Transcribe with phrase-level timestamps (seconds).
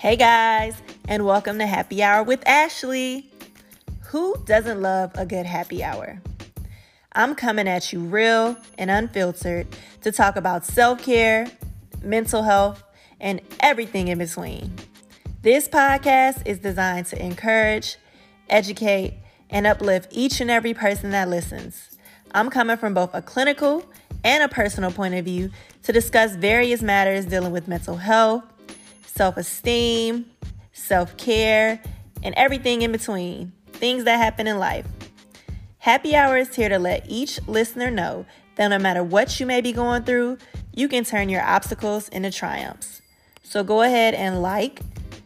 [0.00, 3.30] Hey guys, and welcome to Happy Hour with Ashley.
[4.04, 6.22] Who doesn't love a good happy hour?
[7.12, 9.66] I'm coming at you real and unfiltered
[10.00, 11.48] to talk about self care,
[12.02, 12.82] mental health,
[13.20, 14.72] and everything in between.
[15.42, 17.98] This podcast is designed to encourage,
[18.48, 19.18] educate,
[19.50, 21.98] and uplift each and every person that listens.
[22.32, 23.84] I'm coming from both a clinical
[24.24, 25.50] and a personal point of view
[25.82, 28.49] to discuss various matters dealing with mental health
[29.20, 30.24] self esteem,
[30.72, 31.78] self care,
[32.22, 33.52] and everything in between.
[33.66, 34.86] Things that happen in life.
[35.76, 38.24] Happy Hour is here to let each listener know
[38.56, 40.38] that no matter what you may be going through,
[40.72, 43.02] you can turn your obstacles into triumphs.
[43.42, 44.80] So go ahead and like,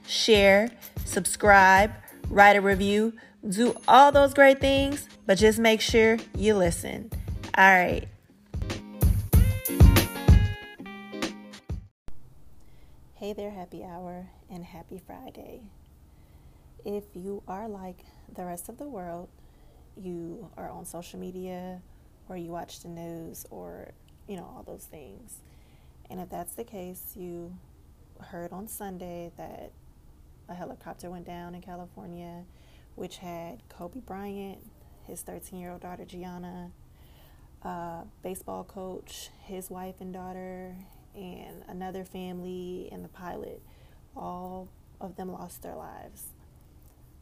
[0.09, 0.73] share,
[1.05, 1.93] subscribe,
[2.29, 3.13] write a review,
[3.49, 7.13] do all those great things, but just make sure you listen.
[7.57, 8.09] All right.
[13.25, 15.63] Hey there, happy hour, and happy Friday.
[16.85, 18.05] If you are like
[18.37, 19.31] the rest of the world,
[19.97, 21.81] you are on social media
[22.29, 23.93] or you watch the news or,
[24.29, 25.39] you know, all those things.
[26.11, 27.57] And if that's the case, you
[28.21, 29.73] heard on Sunday that
[30.51, 32.45] a helicopter went down in California,
[32.95, 34.59] which had Kobe Bryant,
[35.07, 36.73] his 13 year old daughter Gianna,
[37.63, 40.77] uh, baseball coach, his wife and daughter,
[41.15, 43.63] and another family and the pilot,
[44.17, 44.69] all
[45.01, 46.29] of them lost their lives.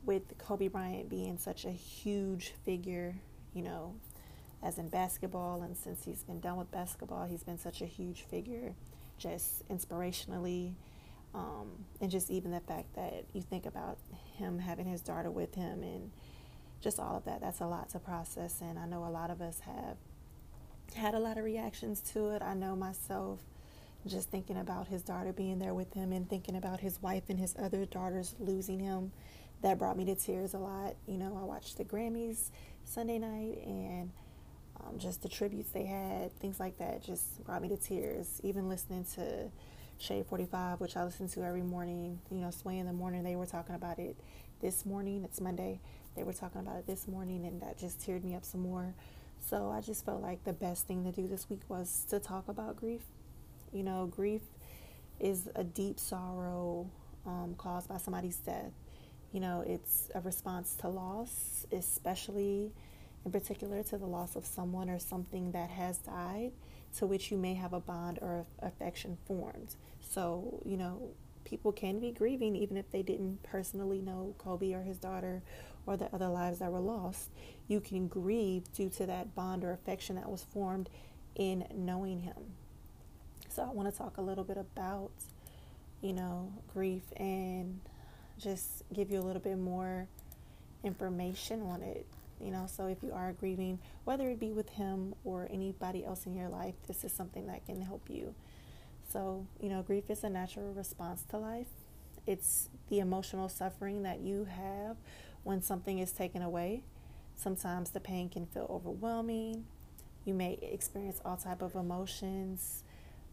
[0.05, 3.15] With Kobe Bryant being such a huge figure,
[3.55, 3.95] you know,
[4.63, 8.23] as in basketball, and since he's been done with basketball, he's been such a huge
[8.23, 8.75] figure,
[9.19, 10.75] just inspirationally,
[11.35, 13.99] um, and just even the fact that you think about
[14.37, 16.11] him having his daughter with him and
[16.81, 17.41] just all of that.
[17.41, 19.97] That's a lot to process, and I know a lot of us have
[20.95, 22.43] had a lot of reactions to it.
[22.43, 23.41] I know myself
[24.07, 27.39] just thinking about his daughter being there with him and thinking about his wife and
[27.39, 29.13] his other daughters losing him.
[29.63, 30.97] That brought me to tears a lot.
[31.07, 32.51] You know i watched the grammys
[32.85, 34.11] sunday night and
[34.81, 38.41] um, just the tributes they had things like that just brought me to tears.
[38.43, 39.51] Even listening to
[39.99, 43.37] shade 45 which i listen to every morning you know sway in the morning they
[43.37, 44.17] were talking about it
[44.61, 45.23] this morning.
[45.25, 45.81] It's monday.
[46.17, 48.95] They were talking about it this morning and that just teared me up some more.
[49.49, 52.49] So i just felt like the best thing to do this week was to talk
[52.49, 53.03] about grief
[53.73, 54.43] you know, grief
[55.21, 56.91] is a deep sorrow
[57.27, 58.73] um, caused by somebody's death.
[59.33, 62.73] You know, it's a response to loss, especially
[63.25, 66.53] in particular to the loss of someone or something that has died,
[66.99, 69.77] to which you may have a bond or affection formed.
[70.01, 71.11] So, you know,
[71.45, 75.43] people can be grieving even if they didn't personally know Kobe or his daughter
[75.87, 77.31] or the other lives that were lost.
[77.69, 80.91] You can grieve due to that bond or affection that was formed
[81.35, 82.55] in knowing him.
[83.55, 85.11] So I want to talk a little bit about,
[86.01, 87.81] you know, grief and
[88.39, 90.09] just give you a little bit more
[90.83, 92.07] information on it.
[92.41, 96.25] You know, so if you are grieving, whether it be with him or anybody else
[96.25, 98.35] in your life, this is something that can help you.
[99.13, 101.69] So, you know, grief is a natural response to life.
[102.27, 104.97] It's the emotional suffering that you have
[105.45, 106.85] when something is taken away.
[107.37, 109.67] Sometimes the pain can feel overwhelming.
[110.25, 112.83] You may experience all type of emotions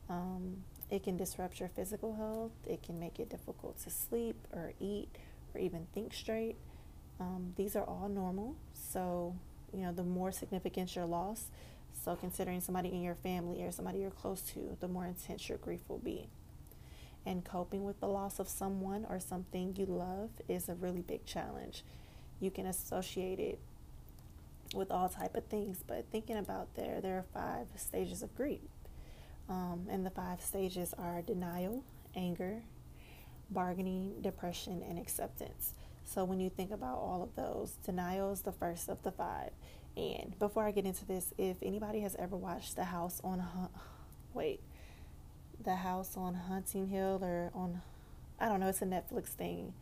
[0.10, 2.52] um, it can disrupt your physical health.
[2.66, 5.10] It can make it difficult to sleep or eat
[5.54, 6.56] or even think straight.
[7.20, 8.56] Um, these are all normal.
[8.74, 9.36] So,
[9.74, 11.46] you know, the more significant your loss,
[12.04, 15.58] so considering somebody in your family or somebody you're close to, the more intense your
[15.58, 16.28] grief will be.
[17.26, 21.26] And coping with the loss of someone or something you love is a really big
[21.26, 21.84] challenge.
[22.40, 23.60] You can associate it
[24.74, 28.62] with all type of things, but thinking about there, there are five stages of grief.
[29.50, 31.84] Um, and the five stages are denial,
[32.16, 32.62] anger,
[33.50, 35.74] bargaining, depression, and acceptance.
[36.06, 39.52] So when you think about all of those, denial is the first of the five.
[39.98, 43.44] And before I get into this, if anybody has ever watched The House on
[44.34, 44.62] wait,
[45.64, 47.82] The House on Hunting Hill or on
[48.40, 49.74] I don't know, it's a Netflix thing,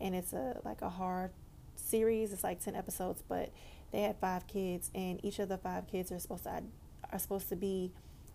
[0.00, 1.30] and it's a like a hard
[1.76, 2.32] series.
[2.32, 3.50] It's like ten episodes, but
[3.92, 6.62] they had five kids, and each of the five kids are supposed to
[7.12, 7.92] are supposed to be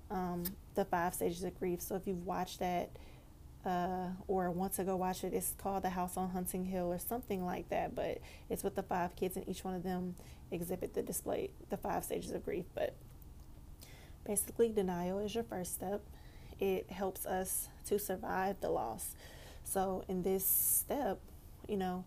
[0.10, 0.44] um,
[0.76, 1.82] the five stages of grief.
[1.82, 2.90] So if you've watched that
[3.66, 7.00] uh, or want to go watch it, it's called The House on Hunting Hill or
[7.00, 7.96] something like that.
[7.96, 8.20] But
[8.50, 10.16] it's with the five kids, and each one of them
[10.52, 12.66] exhibit the display the five stages of grief.
[12.74, 12.96] But
[14.26, 16.02] basically, denial is your first step.
[16.60, 19.16] It helps us to survive the loss.
[19.64, 21.20] So in this step,
[21.68, 22.06] you know,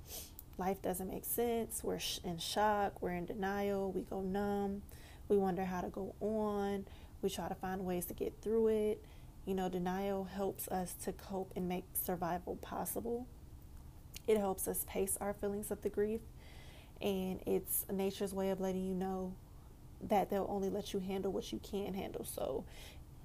[0.58, 1.82] life doesn't make sense.
[1.84, 3.02] We're in shock.
[3.02, 3.92] We're in denial.
[3.92, 4.82] We go numb.
[5.28, 6.86] We wonder how to go on
[7.22, 9.02] we try to find ways to get through it
[9.46, 13.26] You know, denial helps us to cope and make survival possible.
[14.26, 16.20] It helps us pace our feelings of the grief,
[17.00, 19.34] and it's nature's way of letting you know
[20.02, 22.24] that they'll only let you handle what you can handle.
[22.24, 22.64] So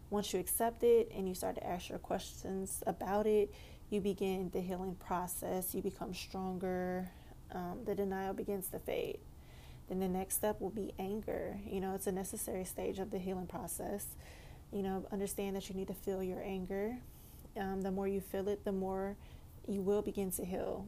[0.09, 3.53] once you accept it and you start to ask your questions about it,
[3.89, 5.75] you begin the healing process.
[5.75, 7.09] You become stronger.
[7.51, 9.19] Um, the denial begins to fade.
[9.87, 11.59] Then the next step will be anger.
[11.69, 14.07] You know, it's a necessary stage of the healing process.
[14.71, 16.97] You know, understand that you need to feel your anger.
[17.57, 19.15] Um, the more you feel it, the more
[19.67, 20.87] you will begin to heal.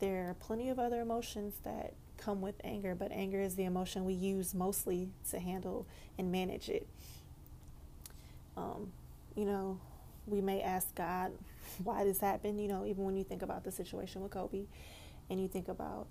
[0.00, 4.04] There are plenty of other emotions that come with anger, but anger is the emotion
[4.04, 5.86] we use mostly to handle
[6.18, 6.86] and manage it.
[8.56, 8.92] Um,
[9.36, 9.78] you know,
[10.26, 11.32] we may ask God
[11.82, 12.60] why this happened.
[12.60, 14.64] You know, even when you think about the situation with Kobe
[15.30, 16.08] and you think about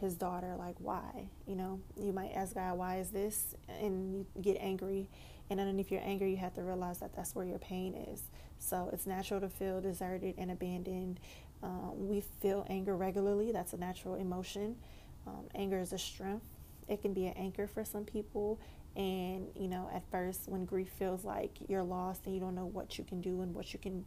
[0.00, 1.28] his daughter, like, why?
[1.46, 3.54] You know, you might ask God, why is this?
[3.80, 5.08] And you get angry.
[5.50, 8.22] And underneath your anger, you have to realize that that's where your pain is.
[8.58, 11.20] So it's natural to feel deserted and abandoned.
[11.62, 14.76] Um, we feel anger regularly, that's a natural emotion.
[15.26, 16.46] Um, anger is a strength.
[16.88, 18.58] It can be an anchor for some people.
[18.96, 22.66] And, you know, at first, when grief feels like you're lost and you don't know
[22.66, 24.04] what you can do and what you can,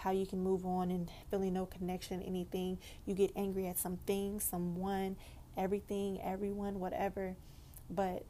[0.00, 4.40] how you can move on and feeling no connection, anything, you get angry at something,
[4.40, 5.16] someone,
[5.56, 7.36] everything, everyone, whatever.
[7.90, 8.24] But,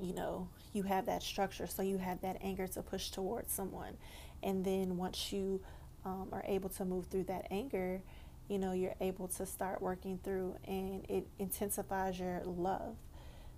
[0.00, 1.66] you know, you have that structure.
[1.66, 3.96] So you have that anger to push towards someone.
[4.42, 5.60] And then once you
[6.04, 8.02] um, are able to move through that anger,
[8.48, 12.96] you know, you're able to start working through and it intensifies your love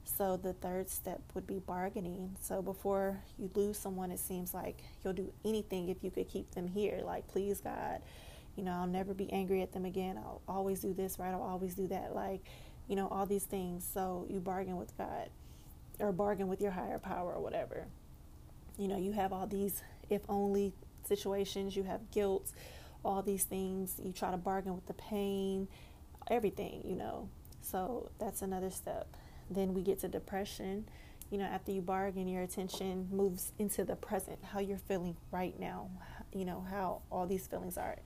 [0.04, 2.36] so the third step would be bargaining.
[2.40, 6.50] So before you lose someone, it seems like you'll do anything if you could keep
[6.52, 7.00] them here.
[7.04, 8.00] Like, please, God,
[8.56, 10.18] you know, I'll never be angry at them again.
[10.18, 11.32] I'll always do this, right?
[11.32, 12.14] I'll always do that.
[12.14, 12.40] Like,
[12.88, 13.88] you know, all these things.
[13.94, 15.30] So you bargain with God
[15.98, 17.86] or bargain with your higher power or whatever.
[18.78, 20.72] You know, you have all these if only
[21.04, 22.50] situations, you have guilt,
[23.04, 24.00] all these things.
[24.02, 25.68] You try to bargain with the pain,
[26.28, 27.28] everything, you know.
[27.62, 29.06] So that's another step.
[29.50, 30.86] Then we get to depression.
[31.30, 35.58] You know, after you bargain, your attention moves into the present, how you're feeling right
[35.58, 35.90] now.
[36.32, 37.96] You know, how all these feelings are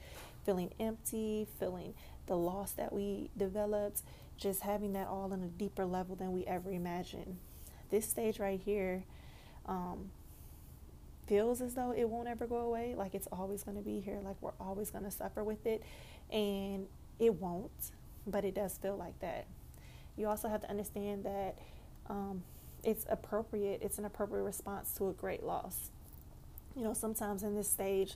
[0.45, 1.95] feeling empty, feeling
[2.27, 4.03] the loss that we developed,
[4.37, 7.37] just having that all on a deeper level than we ever imagined.
[7.91, 9.05] This stage right here
[9.67, 10.11] um,
[11.27, 14.21] feels as though it won't ever go away, like it's always going to be here,
[14.23, 15.83] like we're always going to suffer with it.
[16.31, 16.87] And
[17.19, 17.71] it won't,
[18.27, 19.47] but it does feel like that
[20.17, 21.59] you also have to understand that
[22.09, 22.43] um,
[22.83, 25.91] it's appropriate, it's an appropriate response to a great loss.
[26.77, 28.15] You know, sometimes in this stage,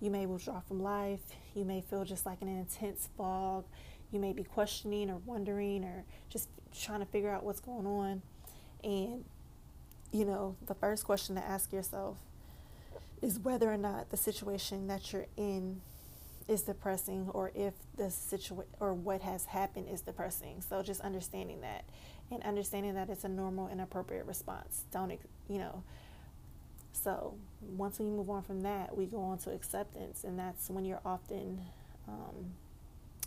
[0.00, 1.20] you may withdraw from life,
[1.54, 3.64] you may feel just like an intense fog,
[4.10, 6.48] you may be questioning or wondering or just
[6.78, 8.22] trying to figure out what's going on.
[8.84, 9.24] And,
[10.12, 12.16] you know, the first question to ask yourself
[13.20, 15.80] is whether or not the situation that you're in
[16.48, 20.62] is depressing or if the situation or what has happened is depressing.
[20.66, 21.84] So just understanding that
[22.30, 24.84] and understanding that it's a normal and appropriate response.
[24.90, 25.12] Don't,
[25.48, 25.82] you know.
[26.92, 30.84] So once we move on from that, we go on to acceptance, and that's when
[30.84, 31.60] you're often
[32.08, 32.52] um,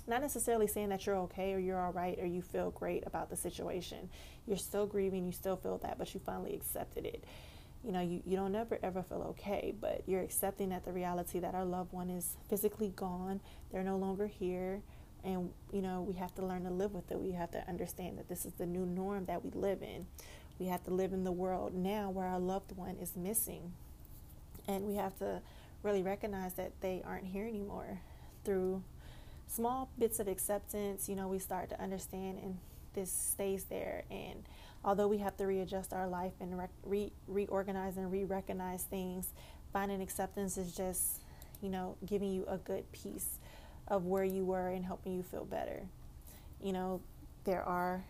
[0.08, 3.30] not necessarily saying that you're okay or you're all right or you feel great about
[3.30, 4.10] the situation.
[4.48, 7.24] You're still grieving, you still feel that, but you finally accepted it
[7.84, 11.40] you know, you, you don't ever ever feel okay, but you're accepting that the reality
[11.40, 13.40] that our loved one is physically gone,
[13.72, 14.82] they're no longer here,
[15.24, 17.20] and you know, we have to learn to live with it.
[17.20, 20.08] We have to understand that this is the new norm that we live in.
[20.60, 23.74] We have to live in the world now where our loved one is missing.
[24.68, 25.42] And we have to
[25.84, 28.00] really recognize that they aren't here anymore.
[28.46, 28.84] Through
[29.48, 32.58] small bits of acceptance, you know, we start to understand and
[32.94, 34.44] this stays there and
[34.84, 39.34] although we have to readjust our life and re- reorganize and re-recognize things
[39.72, 41.22] finding acceptance is just
[41.62, 43.40] you know giving you a good piece
[43.88, 45.84] of where you were and helping you feel better.
[46.62, 47.02] You know
[47.44, 48.04] there are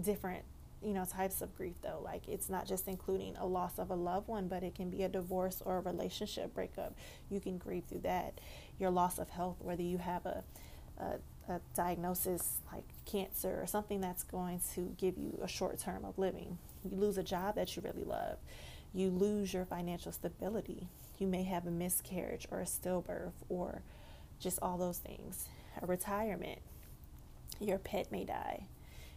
[0.00, 0.44] different
[0.82, 2.00] you know types of grief though.
[2.02, 5.02] Like it's not just including a loss of a loved one but it can be
[5.02, 6.94] a divorce or a relationship breakup.
[7.30, 8.40] You can grieve through that.
[8.78, 10.44] Your loss of health whether you have a,
[10.98, 11.14] a
[11.48, 16.18] a diagnosis like cancer or something that's going to give you a short term of
[16.18, 16.58] living.
[16.84, 18.38] You lose a job that you really love.
[18.94, 20.88] You lose your financial stability.
[21.18, 23.82] You may have a miscarriage or a stillbirth or
[24.38, 25.46] just all those things.
[25.80, 26.60] A retirement.
[27.60, 28.66] Your pet may die.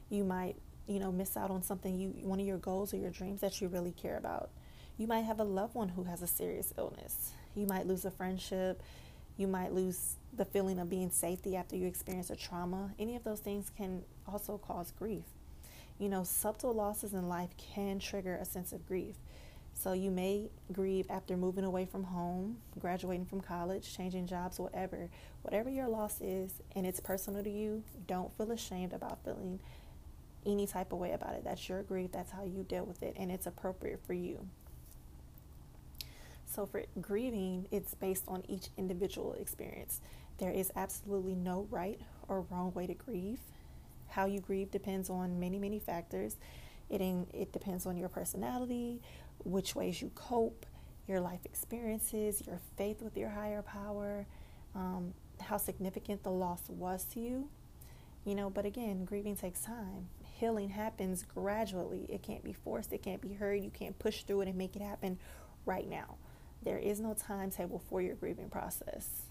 [0.09, 0.55] You might,
[0.87, 3.59] you know, miss out on something you one of your goals or your dreams that
[3.59, 4.49] you really care about.
[4.97, 7.31] You might have a loved one who has a serious illness.
[7.55, 8.81] You might lose a friendship.
[9.35, 12.93] You might lose the feeling of being safety after you experience a trauma.
[12.99, 15.23] Any of those things can also cause grief.
[15.97, 19.15] You know, subtle losses in life can trigger a sense of grief.
[19.73, 25.09] So you may grieve after moving away from home, graduating from college, changing jobs, whatever.
[25.41, 29.59] Whatever your loss is and it's personal to you, don't feel ashamed about feeling
[30.45, 31.43] any type of way about it.
[31.43, 34.47] That's your grief, that's how you deal with it, and it's appropriate for you.
[36.45, 39.99] So, for grieving, it's based on each individual experience.
[40.37, 43.39] There is absolutely no right or wrong way to grieve.
[44.07, 46.35] How you grieve depends on many, many factors.
[46.89, 49.01] It, in, it depends on your personality,
[49.43, 50.65] which ways you cope,
[51.07, 54.25] your life experiences, your faith with your higher power,
[54.75, 57.49] um, how significant the loss was to you.
[58.25, 60.09] You know, but again, grieving takes time.
[60.39, 62.07] Healing happens gradually.
[62.09, 63.63] It can't be forced, it can't be hurried.
[63.63, 65.17] You can't push through it and make it happen
[65.65, 66.15] right now.
[66.63, 69.24] There is no timetable for your grieving process.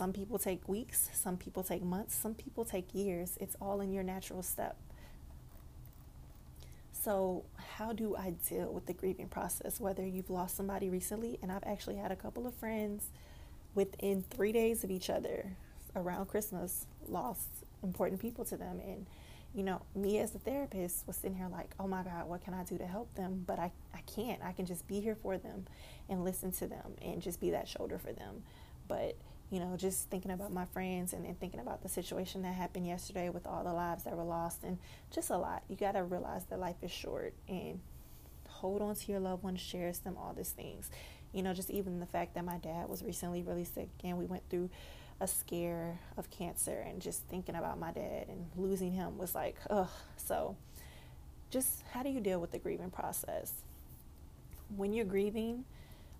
[0.00, 3.36] Some people take weeks, some people take months, some people take years.
[3.38, 4.78] It's all in your natural step.
[6.90, 7.44] So,
[7.76, 9.78] how do I deal with the grieving process?
[9.78, 13.10] Whether you've lost somebody recently, and I've actually had a couple of friends
[13.74, 15.44] within three days of each other
[15.94, 17.48] around Christmas lost
[17.82, 18.80] important people to them.
[18.82, 19.04] And,
[19.54, 22.54] you know, me as a therapist was sitting here like, oh my God, what can
[22.54, 23.44] I do to help them?
[23.46, 24.40] But I, I can't.
[24.42, 25.66] I can just be here for them
[26.08, 28.44] and listen to them and just be that shoulder for them.
[28.88, 29.18] But,
[29.50, 32.86] you know, just thinking about my friends and, and thinking about the situation that happened
[32.86, 34.78] yesterday with all the lives that were lost and
[35.10, 35.64] just a lot.
[35.68, 37.80] You got to realize that life is short and
[38.48, 40.90] hold on to your loved ones, cherish them, all these things.
[41.32, 44.26] You know, just even the fact that my dad was recently really sick and we
[44.26, 44.70] went through
[45.20, 49.56] a scare of cancer and just thinking about my dad and losing him was like,
[49.68, 49.88] ugh.
[50.16, 50.56] So,
[51.50, 53.52] just how do you deal with the grieving process?
[54.76, 55.64] When you're grieving,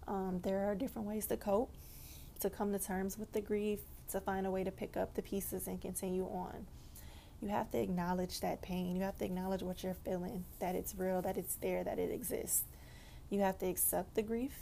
[0.08, 1.70] um, there are different ways to cope,
[2.40, 3.80] to come to terms with the grief,
[4.10, 6.66] to find a way to pick up the pieces and continue on.
[7.40, 8.96] You have to acknowledge that pain.
[8.96, 12.10] You have to acknowledge what you're feeling, that it's real, that it's there, that it
[12.10, 12.64] exists.
[13.30, 14.58] You have to accept the grief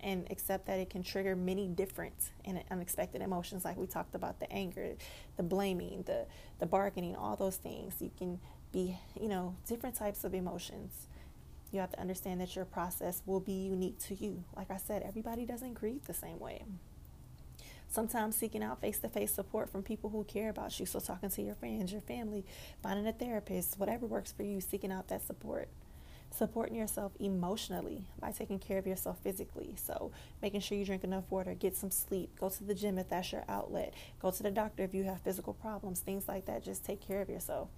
[0.00, 4.40] and accept that it can trigger many different and unexpected emotions like we talked about
[4.40, 4.94] the anger
[5.36, 6.26] the blaming the
[6.58, 8.40] the bargaining all those things you can
[8.72, 11.06] be you know different types of emotions
[11.72, 14.44] you have to understand that your process will be unique to you.
[14.54, 16.62] Like I said, everybody doesn't grieve the same way.
[17.92, 20.86] Sometimes seeking out face to face support from people who care about you.
[20.86, 22.46] So, talking to your friends, your family,
[22.82, 25.68] finding a therapist, whatever works for you, seeking out that support.
[26.30, 29.76] Supporting yourself emotionally by taking care of yourself physically.
[29.76, 33.10] So, making sure you drink enough water, get some sleep, go to the gym if
[33.10, 36.64] that's your outlet, go to the doctor if you have physical problems, things like that.
[36.64, 37.68] Just take care of yourself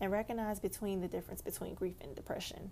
[0.00, 2.70] and recognize between the difference between grief and depression.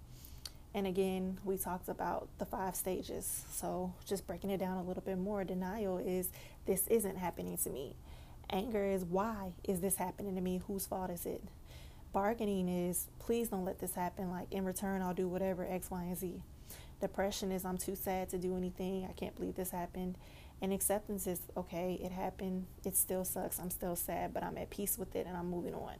[0.75, 3.45] And again, we talked about the five stages.
[3.51, 6.31] So, just breaking it down a little bit more, denial is
[6.67, 7.97] this isn't happening to me.
[8.51, 10.61] Anger is why is this happening to me?
[10.67, 11.43] Whose fault is it?
[12.13, 14.31] Bargaining is please don't let this happen.
[14.31, 16.43] Like, in return, I'll do whatever X, Y, and Z.
[17.01, 19.07] Depression is I'm too sad to do anything.
[19.09, 20.17] I can't believe this happened.
[20.61, 22.67] And acceptance is okay, it happened.
[22.85, 23.61] It still sucks.
[23.61, 25.95] I'm still sad, but I'm at peace with it and I'm moving on.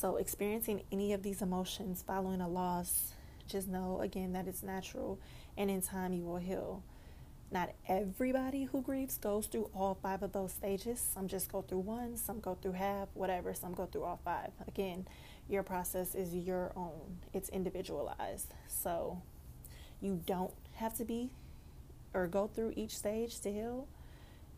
[0.00, 3.14] So, experiencing any of these emotions following a loss,
[3.48, 5.18] just know again that it's natural
[5.56, 6.84] and in time you will heal.
[7.50, 11.00] Not everybody who grieves goes through all five of those stages.
[11.00, 14.52] Some just go through one, some go through half, whatever, some go through all five.
[14.68, 15.04] Again,
[15.48, 18.54] your process is your own, it's individualized.
[18.68, 19.20] So,
[20.00, 21.30] you don't have to be
[22.14, 23.88] or go through each stage to heal.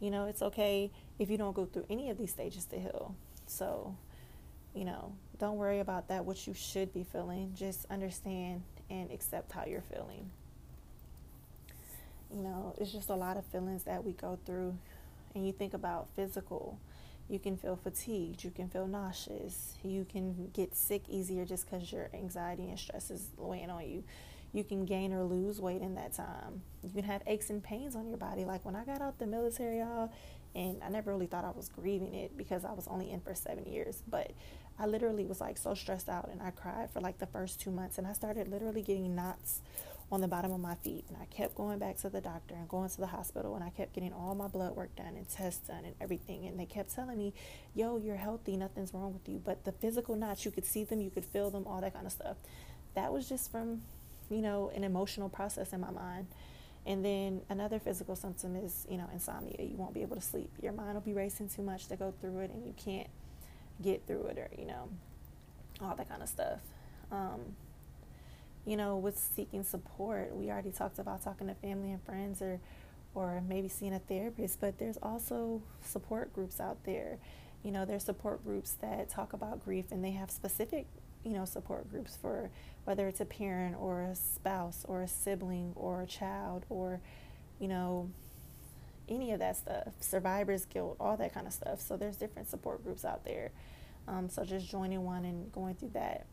[0.00, 3.14] You know, it's okay if you don't go through any of these stages to heal.
[3.46, 3.96] So,
[4.74, 7.52] you know, don't worry about that, what you should be feeling.
[7.56, 10.30] Just understand and accept how you're feeling.
[12.32, 14.76] You know, it's just a lot of feelings that we go through.
[15.34, 16.78] And you think about physical,
[17.28, 21.90] you can feel fatigued, you can feel nauseous, you can get sick easier just because
[21.90, 24.04] your anxiety and stress is weighing on you.
[24.52, 26.62] You can gain or lose weight in that time.
[26.82, 28.44] You can have aches and pains on your body.
[28.44, 30.12] Like when I got out the military, y'all,
[30.56, 33.34] and I never really thought I was grieving it because I was only in for
[33.34, 34.02] seven years.
[34.08, 34.32] But
[34.80, 37.70] I literally was like so stressed out and I cried for like the first two
[37.70, 39.60] months and I started literally getting knots
[40.10, 42.66] on the bottom of my feet and I kept going back to the doctor and
[42.66, 45.68] going to the hospital and I kept getting all my blood work done and tests
[45.68, 47.34] done and everything and they kept telling me,
[47.74, 51.02] "Yo, you're healthy, nothing's wrong with you." But the physical knots, you could see them,
[51.02, 52.38] you could feel them, all that kind of stuff.
[52.94, 53.82] That was just from,
[54.30, 56.26] you know, an emotional process in my mind.
[56.86, 59.56] And then another physical symptom is, you know, insomnia.
[59.58, 60.50] You won't be able to sleep.
[60.62, 63.08] Your mind will be racing too much to go through it, and you can't
[63.82, 64.88] get through it, or you know,
[65.82, 66.60] all that kind of stuff.
[67.10, 67.56] Um,
[68.66, 72.60] you know, with seeking support, we already talked about talking to family and friends, or
[73.14, 74.60] or maybe seeing a therapist.
[74.60, 77.18] But there's also support groups out there.
[77.62, 80.86] You know, there's support groups that talk about grief, and they have specific
[81.24, 82.50] you know, support groups for
[82.84, 87.00] whether it's a parent or a spouse or a sibling or a child or,
[87.58, 88.10] you know,
[89.10, 91.80] any of that stuff, survivor's guilt, all that kind of stuff.
[91.80, 93.50] So there's different support groups out there.
[94.08, 96.26] Um, so just joining one and going through that,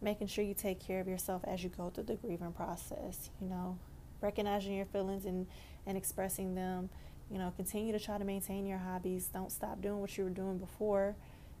[0.00, 3.30] making sure you take care of yourself as you go through the grieving process.
[3.40, 3.78] You know,
[4.20, 5.46] recognizing your feelings and
[5.86, 6.90] and expressing them.
[7.30, 9.28] You know, continue to try to maintain your hobbies.
[9.32, 11.14] Don't stop doing what you were doing before.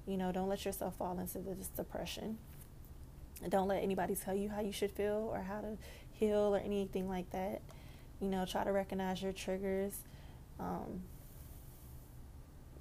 [0.06, 2.38] You know, don't let yourself fall into this depression.
[3.48, 5.78] Don't let anybody tell you how you should feel or how to
[6.12, 7.62] heal or anything like that.
[8.20, 9.94] You know, try to recognize your triggers.
[10.60, 11.02] Um,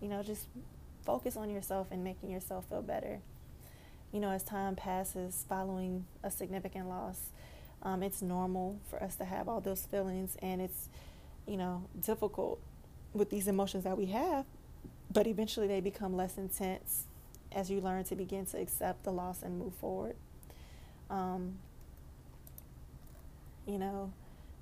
[0.02, 0.48] you know, just
[1.06, 3.20] focus on yourself and making yourself feel better.
[4.12, 7.30] You know, as time passes following a significant loss,
[7.84, 10.90] um, it's normal for us to have all those feelings, and it's,
[11.48, 12.60] you know, difficult
[13.14, 14.46] with these emotions that we have,
[15.12, 17.06] but eventually they become less intense
[17.52, 20.16] as you learn to begin to accept the loss and move forward.
[21.10, 21.58] Um,
[23.66, 24.12] you know,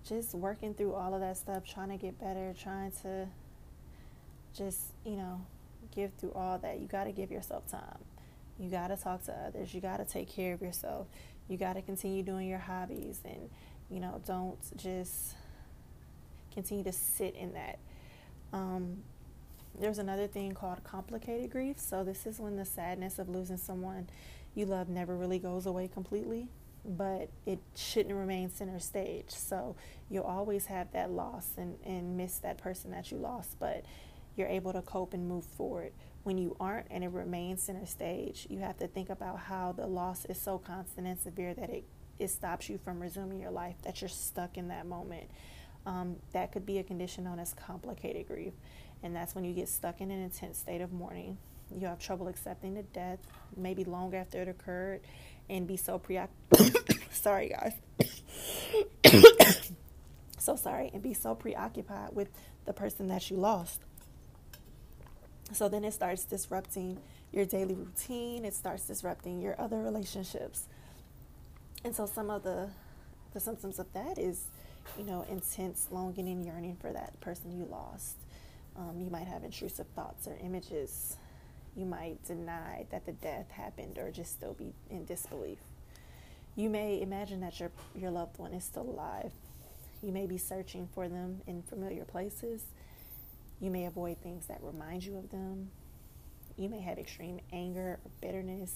[0.08, 3.28] just working through all of that stuff, trying to get better, trying to
[4.56, 5.42] just, you know,
[5.96, 6.80] give through all that.
[6.80, 8.00] You got to give yourself time.
[8.60, 9.74] You got to talk to others.
[9.74, 11.08] You got to take care of yourself.
[11.48, 13.50] You got to continue doing your hobbies and,
[13.90, 15.36] you know, don't just
[16.54, 17.80] continue to sit in that.
[18.52, 19.04] Um,
[19.80, 21.78] there's another thing called complicated grief.
[21.80, 24.08] So, this is when the sadness of losing someone
[24.56, 26.48] you love never really goes away completely,
[26.88, 29.29] but it shouldn't remain center stage.
[29.29, 29.75] So,
[30.10, 33.84] you'll always have that loss and, and miss that person that you lost, but
[34.36, 35.91] you're able to cope and move forward.
[36.24, 39.88] When you aren't and it remains center stage, you have to think about how the
[39.88, 41.84] loss is so constant and severe that it,
[42.20, 45.29] it stops you from resuming your life, that you're stuck in that moment.
[45.86, 48.53] Um, that could be a condition known as complicated grief.
[49.03, 51.38] And that's when you get stuck in an intense state of mourning.
[51.74, 53.20] You have trouble accepting the death,
[53.56, 55.01] maybe long after it occurred,
[55.50, 57.00] and be so preoccupied.
[57.12, 57.74] sorry, guys.
[60.38, 62.30] so sorry, and be so preoccupied with
[62.66, 63.82] the person that you lost.
[65.54, 67.00] So then it starts disrupting
[67.32, 70.65] your daily routine, it starts disrupting your other relationships.
[71.84, 72.69] And so some of the
[73.34, 74.45] the symptoms of that is,
[74.98, 78.15] you know, intense longing and yearning for that person you lost.
[78.76, 81.17] Um, you might have intrusive thoughts or images.
[81.78, 85.60] You might deny that the death happened or just still be in disbelief.
[86.56, 89.32] You may imagine that your, your loved one is still alive.
[90.02, 92.63] You may be searching for them in familiar places.
[93.62, 95.70] You may avoid things that remind you of them.
[96.58, 98.74] You may have extreme anger or bitterness.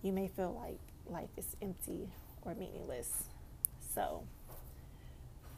[0.00, 0.78] You may feel like
[1.12, 2.08] life is empty
[2.42, 3.24] or meaningless.
[3.92, 4.22] So,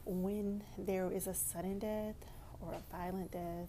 [0.07, 2.17] when there is a sudden death
[2.63, 3.69] or a violent death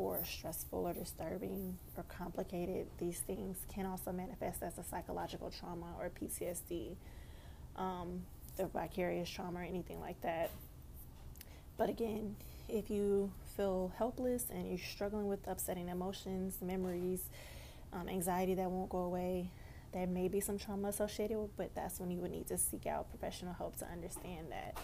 [0.00, 5.86] or stressful or disturbing or complicated, these things can also manifest as a psychological trauma
[5.98, 6.96] or PTSD,
[7.76, 8.22] um,
[8.58, 10.50] or vicarious trauma or anything like that.
[11.76, 12.34] But again,
[12.66, 17.22] if you feel helpless and you're struggling with upsetting emotions, memories,
[17.92, 19.50] um, anxiety that won't go away,
[19.92, 22.86] there may be some trauma associated with, but that's when you would need to seek
[22.86, 24.78] out professional help to understand that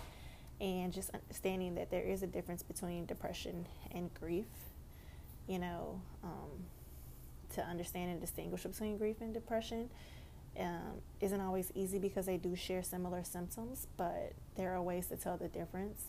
[0.60, 4.46] and just understanding that there is a difference between depression and grief.
[5.46, 6.66] You know, um,
[7.54, 9.88] to understand and distinguish between grief and depression
[10.58, 15.16] um, isn't always easy because they do share similar symptoms, but there are ways to
[15.16, 16.04] tell the difference.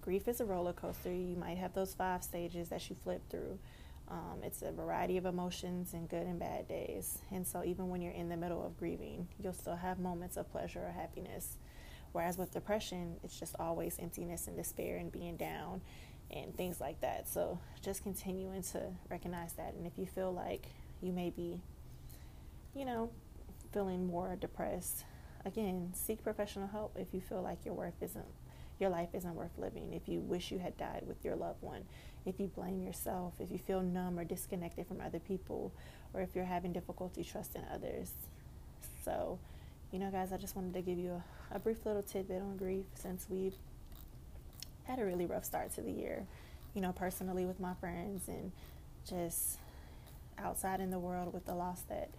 [0.00, 1.12] Grief is a roller coaster.
[1.12, 3.58] You might have those five stages that you flip through.
[4.08, 7.18] Um, it's a variety of emotions and good and bad days.
[7.30, 10.50] And so, even when you're in the middle of grieving, you'll still have moments of
[10.50, 11.56] pleasure or happiness.
[12.10, 15.80] Whereas with depression, it's just always emptiness and despair and being down
[16.32, 17.28] and things like that.
[17.28, 19.74] So just continuing to recognize that.
[19.74, 20.66] And if you feel like
[21.00, 21.60] you may be,
[22.74, 23.10] you know,
[23.72, 25.04] feeling more depressed,
[25.44, 28.26] again, seek professional help if you feel like your worth isn't
[28.78, 31.84] your life isn't worth living, if you wish you had died with your loved one,
[32.26, 35.72] if you blame yourself, if you feel numb or disconnected from other people,
[36.12, 38.10] or if you're having difficulty trusting others.
[39.04, 39.38] So
[39.92, 42.56] you know, guys, I just wanted to give you a, a brief little tidbit on
[42.56, 43.54] grief since we've
[44.84, 46.26] had a really rough start to the year,
[46.74, 48.52] you know, personally with my friends and
[49.08, 49.58] just
[50.38, 52.10] outside in the world with the loss that,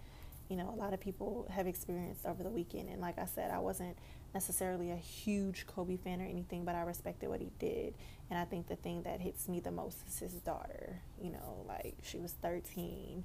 [0.48, 2.88] you know, a lot of people have experienced over the weekend.
[2.88, 3.96] And like I said, I wasn't
[4.32, 7.94] necessarily a huge Kobe fan or anything, but I respected what he did.
[8.30, 11.00] And I think the thing that hits me the most is his daughter.
[11.22, 13.24] You know, like she was 13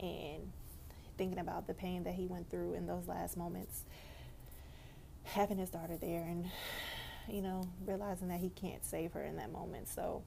[0.00, 0.52] and
[1.16, 3.84] thinking about the pain that he went through in those last moments,
[5.24, 6.46] having his daughter there and,
[7.30, 9.88] you know, realizing that he can't save her in that moment.
[9.88, 10.22] So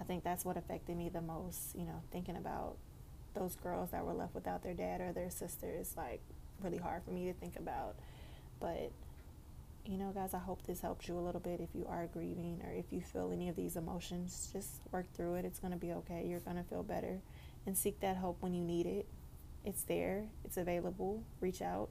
[0.00, 2.76] I think that's what affected me the most, you know, thinking about
[3.34, 5.94] those girls that were left without their dad or their sisters.
[5.96, 6.20] Like,
[6.62, 7.96] really hard for me to think about.
[8.60, 8.92] But
[9.86, 12.60] you know, guys, I hope this helps you a little bit if you are grieving
[12.64, 14.50] or if you feel any of these emotions.
[14.52, 15.44] Just work through it.
[15.44, 16.26] It's going to be okay.
[16.28, 17.20] You're going to feel better.
[17.66, 19.06] And seek that hope when you need it.
[19.64, 21.22] It's there, it's available.
[21.40, 21.90] Reach out.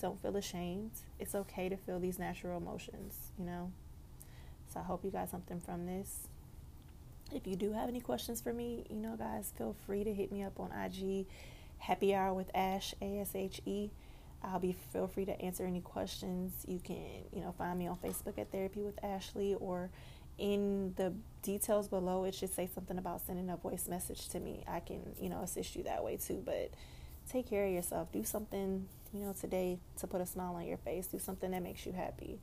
[0.00, 0.92] Don't feel ashamed.
[1.18, 3.70] It's okay to feel these natural emotions, you know?
[4.72, 6.28] So I hope you got something from this.
[7.32, 10.32] If you do have any questions for me, you know, guys, feel free to hit
[10.32, 11.26] me up on IG,
[11.78, 13.90] Happy Hour with Ash, A S H E.
[14.42, 16.64] I'll be feel free to answer any questions.
[16.66, 19.90] You can, you know, find me on Facebook at Therapy with Ashley or
[20.38, 24.64] in the details below it should say something about sending a voice message to me.
[24.66, 26.42] I can, you know, assist you that way too.
[26.44, 26.70] But
[27.30, 28.10] take care of yourself.
[28.10, 31.06] Do something, you know, today to put a smile on your face.
[31.06, 32.38] Do something that makes you happy.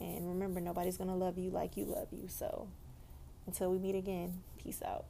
[0.00, 2.24] And remember, nobody's going to love you like you love you.
[2.28, 2.68] So
[3.46, 5.04] until we meet again, peace out.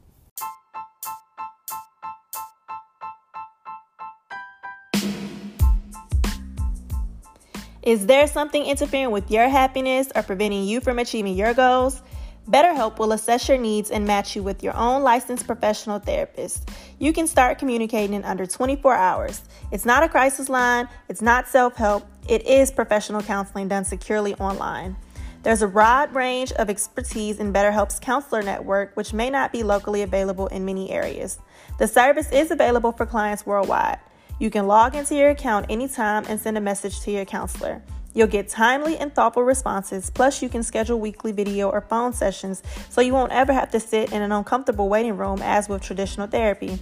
[7.83, 12.03] Is there something interfering with your happiness or preventing you from achieving your goals?
[12.51, 16.69] BetterHelp will assess your needs and match you with your own licensed professional therapist.
[16.99, 19.43] You can start communicating in under 24 hours.
[19.71, 24.35] It's not a crisis line, it's not self help, it is professional counseling done securely
[24.35, 24.97] online.
[25.43, 30.01] There's a broad range of expertise in BetterHelp's counselor network, which may not be locally
[30.01, 31.39] available in many areas.
[31.79, 33.99] The service is available for clients worldwide.
[34.39, 37.81] You can log into your account anytime and send a message to your counselor.
[38.13, 42.61] You'll get timely and thoughtful responses, plus, you can schedule weekly video or phone sessions
[42.89, 46.27] so you won't ever have to sit in an uncomfortable waiting room as with traditional
[46.27, 46.77] therapy.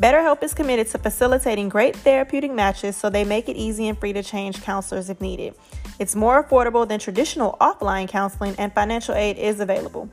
[0.00, 4.12] BetterHelp is committed to facilitating great therapeutic matches so they make it easy and free
[4.12, 5.54] to change counselors if needed.
[5.98, 10.10] It's more affordable than traditional offline counseling, and financial aid is available.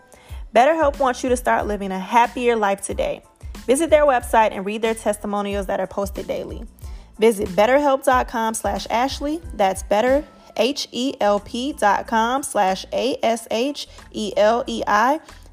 [0.56, 3.23] BetterHelp wants you to start living a happier life today.
[3.65, 6.63] Visit their website and read their testimonials that are posted daily.
[7.19, 9.41] Visit betterhelp.com slash Ashley.
[9.56, 10.23] That's better,
[10.58, 13.89] H-E-L-P dot com slash A-S-H-E-L-E-I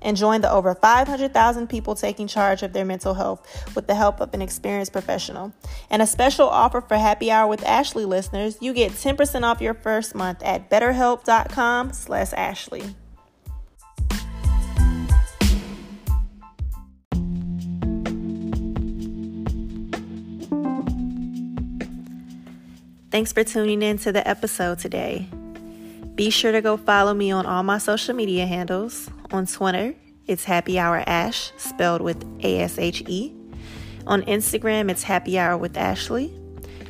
[0.02, 4.20] and join the over 500,000 people taking charge of their mental health with the help
[4.20, 5.52] of an experienced professional.
[5.90, 9.74] And a special offer for Happy Hour with Ashley listeners, you get 10% off your
[9.74, 12.94] first month at betterhelp.com slash Ashley.
[23.10, 25.28] Thanks for tuning in to the episode today.
[26.14, 29.10] Be sure to go follow me on all my social media handles.
[29.32, 29.96] On Twitter,
[30.28, 33.34] it's Happy Hour Ash, spelled with A S H E.
[34.06, 36.32] On Instagram, it's Happy Hour with Ashley.